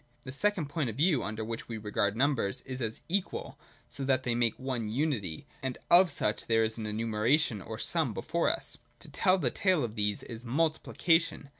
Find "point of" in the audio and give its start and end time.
0.65-0.95